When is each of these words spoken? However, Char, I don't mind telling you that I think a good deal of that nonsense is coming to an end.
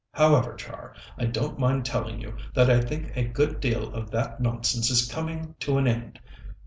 However, 0.13 0.55
Char, 0.55 0.95
I 1.15 1.25
don't 1.27 1.59
mind 1.59 1.85
telling 1.85 2.19
you 2.19 2.35
that 2.55 2.71
I 2.71 2.81
think 2.81 3.15
a 3.15 3.23
good 3.23 3.59
deal 3.59 3.93
of 3.93 4.09
that 4.09 4.41
nonsense 4.41 4.89
is 4.89 5.07
coming 5.07 5.53
to 5.59 5.77
an 5.77 5.85
end. 5.87 6.19